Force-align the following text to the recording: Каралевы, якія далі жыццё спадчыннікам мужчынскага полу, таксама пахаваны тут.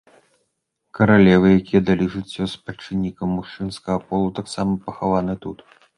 Каралевы, 0.99 1.47
якія 1.59 1.81
далі 1.89 2.05
жыццё 2.15 2.43
спадчыннікам 2.55 3.27
мужчынскага 3.41 3.97
полу, 4.07 4.27
таксама 4.41 4.71
пахаваны 4.87 5.33
тут. 5.45 5.57